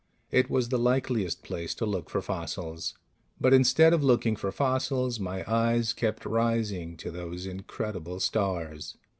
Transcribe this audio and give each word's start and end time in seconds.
It 0.31 0.49
was 0.49 0.69
the 0.69 0.79
likeliest 0.79 1.43
place 1.43 1.75
to 1.75 1.85
look 1.85 2.09
for 2.09 2.23
fossils. 2.23 2.95
But 3.39 3.53
instead 3.53 3.93
of 3.93 4.03
looking 4.03 4.35
for 4.35 4.51
fossils, 4.51 5.19
my 5.19 5.43
eyes 5.47 5.93
kept 5.93 6.25
rising 6.25 6.97
to 6.97 7.11
those 7.11 7.45
incredible 7.45 8.19
stars. 8.19 8.97